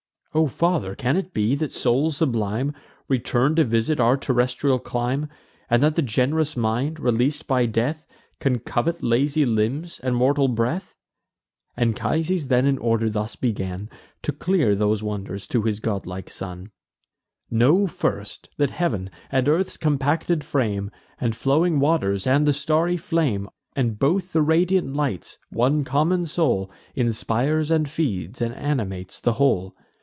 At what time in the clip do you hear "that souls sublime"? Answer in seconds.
1.55-2.73